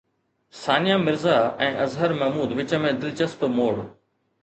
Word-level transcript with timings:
ثانيه 0.63 0.95
مرزا 1.09 1.35
۽ 1.67 1.69
اظهر 1.85 2.11
محمود 2.25 2.49
وچ 2.61 2.71
۾ 2.89 2.97
دلچسپ 3.07 3.39
موڙ 3.61 3.73